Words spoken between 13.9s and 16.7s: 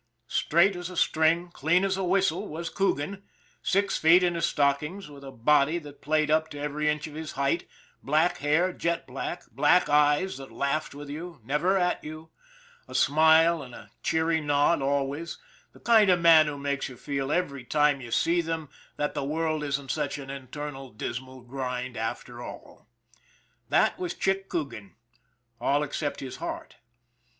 cheery nod always the kind of a man that